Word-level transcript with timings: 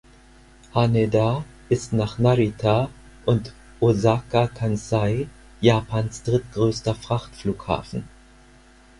Haneda 0.73 1.45
ist 1.69 1.93
nach 1.93 2.17
Narita 2.17 2.89
und 3.25 3.53
Osaka-Kansai 3.81 5.27
Japans 5.61 6.23
drittgrößter 6.23 6.95
Frachtflughafen. 6.95 8.03